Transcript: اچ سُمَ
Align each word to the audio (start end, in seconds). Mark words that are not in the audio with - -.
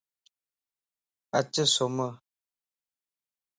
اچ 1.37 1.53
سُمَ 1.73 1.97